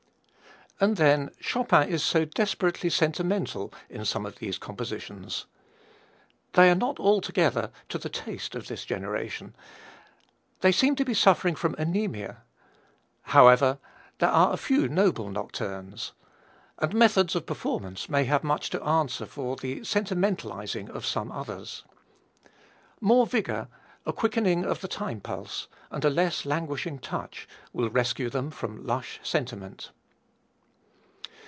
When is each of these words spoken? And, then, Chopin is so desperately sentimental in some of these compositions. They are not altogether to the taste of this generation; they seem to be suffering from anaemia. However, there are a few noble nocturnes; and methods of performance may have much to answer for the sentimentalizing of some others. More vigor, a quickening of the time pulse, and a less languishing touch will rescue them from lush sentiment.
And, 0.83 0.97
then, 0.97 1.29
Chopin 1.39 1.87
is 1.87 2.01
so 2.03 2.25
desperately 2.25 2.89
sentimental 2.89 3.71
in 3.87 4.03
some 4.03 4.25
of 4.25 4.39
these 4.39 4.57
compositions. 4.57 5.45
They 6.53 6.71
are 6.71 6.75
not 6.75 6.99
altogether 6.99 7.69
to 7.89 7.99
the 7.99 8.09
taste 8.09 8.55
of 8.55 8.65
this 8.67 8.83
generation; 8.83 9.55
they 10.61 10.71
seem 10.71 10.95
to 10.95 11.05
be 11.05 11.13
suffering 11.13 11.53
from 11.53 11.75
anaemia. 11.77 12.41
However, 13.25 13.77
there 14.17 14.31
are 14.31 14.51
a 14.53 14.57
few 14.57 14.87
noble 14.89 15.29
nocturnes; 15.29 16.13
and 16.79 16.95
methods 16.95 17.35
of 17.35 17.45
performance 17.45 18.09
may 18.09 18.23
have 18.23 18.43
much 18.43 18.71
to 18.71 18.81
answer 18.83 19.27
for 19.27 19.55
the 19.55 19.81
sentimentalizing 19.83 20.89
of 20.89 21.05
some 21.05 21.31
others. 21.31 21.83
More 22.99 23.27
vigor, 23.27 23.67
a 24.07 24.11
quickening 24.13 24.65
of 24.65 24.81
the 24.81 24.87
time 24.87 25.21
pulse, 25.21 25.67
and 25.91 26.03
a 26.03 26.09
less 26.09 26.43
languishing 26.43 26.97
touch 26.97 27.47
will 27.71 27.91
rescue 27.91 28.31
them 28.31 28.49
from 28.49 28.83
lush 28.83 29.19
sentiment. 29.21 29.91